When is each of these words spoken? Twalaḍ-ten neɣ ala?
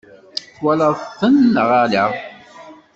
Twalaḍ-ten 0.55 1.35
neɣ 1.53 1.69
ala? 1.83 2.05